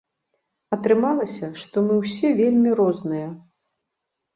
[0.77, 3.27] Атрымалася, што мы ўсе вельмі розныя.